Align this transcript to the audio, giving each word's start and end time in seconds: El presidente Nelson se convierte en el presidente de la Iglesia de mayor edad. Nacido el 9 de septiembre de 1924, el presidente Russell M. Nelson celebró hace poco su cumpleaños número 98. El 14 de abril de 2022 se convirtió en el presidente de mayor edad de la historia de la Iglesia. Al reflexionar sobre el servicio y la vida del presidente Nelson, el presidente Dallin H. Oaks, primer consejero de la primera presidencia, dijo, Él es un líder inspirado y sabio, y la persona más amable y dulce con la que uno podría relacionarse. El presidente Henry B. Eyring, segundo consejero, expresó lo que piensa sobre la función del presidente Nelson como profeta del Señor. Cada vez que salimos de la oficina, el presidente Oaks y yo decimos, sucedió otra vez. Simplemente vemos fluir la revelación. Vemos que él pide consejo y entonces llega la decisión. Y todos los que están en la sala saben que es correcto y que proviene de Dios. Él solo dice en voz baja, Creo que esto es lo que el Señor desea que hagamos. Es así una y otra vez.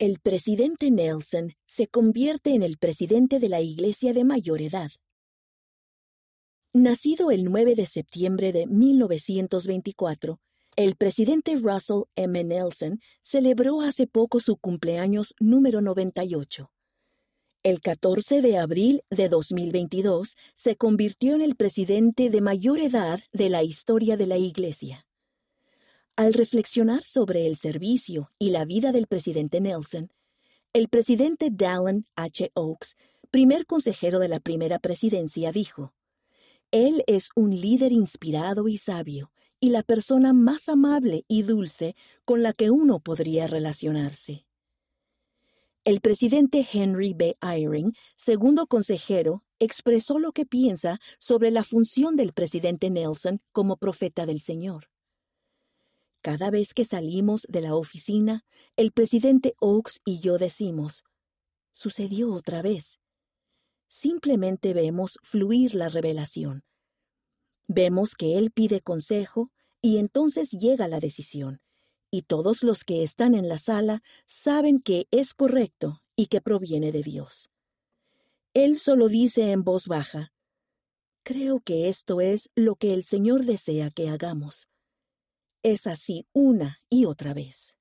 El 0.00 0.20
presidente 0.20 0.92
Nelson 0.92 1.54
se 1.66 1.88
convierte 1.88 2.54
en 2.54 2.62
el 2.62 2.78
presidente 2.78 3.40
de 3.40 3.48
la 3.48 3.60
Iglesia 3.60 4.12
de 4.12 4.22
mayor 4.22 4.62
edad. 4.62 4.92
Nacido 6.72 7.32
el 7.32 7.42
9 7.42 7.74
de 7.74 7.84
septiembre 7.84 8.52
de 8.52 8.68
1924, 8.68 10.38
el 10.76 10.94
presidente 10.94 11.56
Russell 11.56 12.02
M. 12.14 12.44
Nelson 12.44 13.00
celebró 13.22 13.80
hace 13.80 14.06
poco 14.06 14.38
su 14.38 14.56
cumpleaños 14.56 15.34
número 15.40 15.80
98. 15.80 16.70
El 17.64 17.80
14 17.80 18.40
de 18.40 18.56
abril 18.56 19.02
de 19.10 19.28
2022 19.28 20.36
se 20.54 20.76
convirtió 20.76 21.34
en 21.34 21.42
el 21.42 21.56
presidente 21.56 22.30
de 22.30 22.40
mayor 22.40 22.78
edad 22.78 23.18
de 23.32 23.50
la 23.50 23.64
historia 23.64 24.16
de 24.16 24.28
la 24.28 24.36
Iglesia. 24.36 25.07
Al 26.18 26.34
reflexionar 26.34 27.04
sobre 27.06 27.46
el 27.46 27.56
servicio 27.56 28.32
y 28.40 28.50
la 28.50 28.64
vida 28.64 28.90
del 28.90 29.06
presidente 29.06 29.60
Nelson, 29.60 30.12
el 30.72 30.88
presidente 30.88 31.48
Dallin 31.52 32.06
H. 32.16 32.50
Oaks, 32.54 32.96
primer 33.30 33.66
consejero 33.66 34.18
de 34.18 34.26
la 34.26 34.40
primera 34.40 34.80
presidencia, 34.80 35.52
dijo, 35.52 35.94
Él 36.72 37.04
es 37.06 37.28
un 37.36 37.60
líder 37.60 37.92
inspirado 37.92 38.66
y 38.66 38.78
sabio, 38.78 39.30
y 39.60 39.70
la 39.70 39.84
persona 39.84 40.32
más 40.32 40.68
amable 40.68 41.24
y 41.28 41.42
dulce 41.42 41.94
con 42.24 42.42
la 42.42 42.52
que 42.52 42.72
uno 42.72 42.98
podría 42.98 43.46
relacionarse. 43.46 44.44
El 45.84 46.00
presidente 46.00 46.66
Henry 46.72 47.14
B. 47.14 47.36
Eyring, 47.40 47.92
segundo 48.16 48.66
consejero, 48.66 49.44
expresó 49.60 50.18
lo 50.18 50.32
que 50.32 50.46
piensa 50.46 50.98
sobre 51.20 51.52
la 51.52 51.62
función 51.62 52.16
del 52.16 52.32
presidente 52.32 52.90
Nelson 52.90 53.40
como 53.52 53.76
profeta 53.76 54.26
del 54.26 54.40
Señor. 54.40 54.88
Cada 56.28 56.50
vez 56.50 56.74
que 56.74 56.84
salimos 56.84 57.46
de 57.48 57.62
la 57.62 57.74
oficina, 57.74 58.44
el 58.76 58.92
presidente 58.92 59.54
Oaks 59.60 60.02
y 60.04 60.20
yo 60.20 60.36
decimos, 60.36 61.02
sucedió 61.72 62.34
otra 62.34 62.60
vez. 62.60 63.00
Simplemente 63.86 64.74
vemos 64.74 65.18
fluir 65.22 65.74
la 65.74 65.88
revelación. 65.88 66.64
Vemos 67.66 68.14
que 68.14 68.36
él 68.36 68.50
pide 68.50 68.82
consejo 68.82 69.50
y 69.80 69.96
entonces 69.96 70.50
llega 70.50 70.86
la 70.86 71.00
decisión. 71.00 71.62
Y 72.10 72.24
todos 72.24 72.62
los 72.62 72.84
que 72.84 73.02
están 73.02 73.34
en 73.34 73.48
la 73.48 73.56
sala 73.56 74.02
saben 74.26 74.82
que 74.82 75.08
es 75.10 75.32
correcto 75.32 76.02
y 76.14 76.26
que 76.26 76.42
proviene 76.42 76.92
de 76.92 77.02
Dios. 77.02 77.48
Él 78.52 78.78
solo 78.78 79.08
dice 79.08 79.50
en 79.50 79.64
voz 79.64 79.86
baja, 79.86 80.34
Creo 81.22 81.60
que 81.60 81.88
esto 81.88 82.20
es 82.20 82.50
lo 82.54 82.74
que 82.76 82.92
el 82.92 83.04
Señor 83.04 83.46
desea 83.46 83.90
que 83.90 84.10
hagamos. 84.10 84.68
Es 85.64 85.88
así 85.88 86.28
una 86.32 86.78
y 86.88 87.04
otra 87.04 87.34
vez. 87.34 87.77